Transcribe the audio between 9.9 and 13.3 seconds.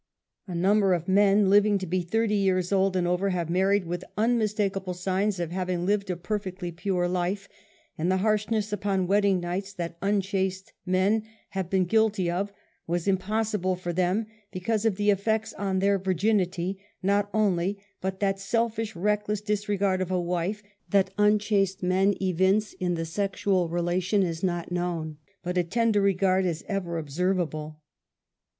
unchaste men have been guilty of, was